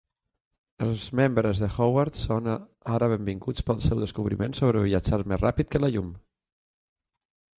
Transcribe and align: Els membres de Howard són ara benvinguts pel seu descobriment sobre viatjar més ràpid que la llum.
Els 0.85 1.01
membres 1.19 1.59
de 1.63 1.67
Howard 1.73 2.17
són 2.21 2.47
ara 2.53 3.09
benvinguts 3.11 3.67
pel 3.67 3.83
seu 3.85 4.01
descobriment 4.05 4.57
sobre 4.61 4.83
viatjar 4.87 5.19
més 5.33 5.43
ràpid 5.45 5.69
que 5.75 5.83
la 5.83 5.91
llum. 5.97 6.09